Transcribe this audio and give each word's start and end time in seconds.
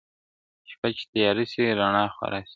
شپه 0.69 0.87
چي 0.97 1.03
تياره 1.11 1.43
سي 1.51 1.61
،رڼا 1.79 2.05
خوره 2.15 2.39
سي. 2.47 2.49